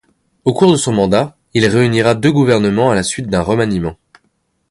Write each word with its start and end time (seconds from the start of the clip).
Au 0.45 0.53
cours 0.55 0.71
de 0.71 0.77
son 0.77 0.93
mandat, 0.93 1.37
il 1.53 1.63
réunira 1.67 2.15
deux 2.15 2.31
gouvernements, 2.31 2.89
à 2.89 2.95
la 2.95 3.03
suite 3.03 3.27
d'un 3.27 3.43
remaniement. 3.43 3.97